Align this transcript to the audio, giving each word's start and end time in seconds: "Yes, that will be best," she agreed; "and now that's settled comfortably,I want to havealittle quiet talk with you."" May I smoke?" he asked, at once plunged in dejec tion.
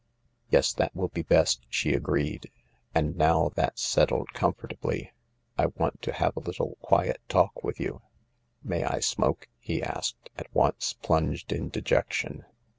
"Yes, 0.49 0.73
that 0.73 0.95
will 0.95 1.09
be 1.09 1.21
best," 1.21 1.67
she 1.69 1.93
agreed; 1.93 2.49
"and 2.95 3.15
now 3.15 3.51
that's 3.53 3.83
settled 3.83 4.33
comfortably,I 4.33 5.67
want 5.77 6.01
to 6.01 6.11
havealittle 6.11 6.79
quiet 6.79 7.21
talk 7.29 7.63
with 7.63 7.79
you."" 7.79 8.01
May 8.63 8.83
I 8.83 8.99
smoke?" 8.99 9.47
he 9.59 9.83
asked, 9.83 10.31
at 10.39 10.51
once 10.55 10.93
plunged 11.03 11.51
in 11.51 11.69
dejec 11.69 12.13
tion. 12.13 12.45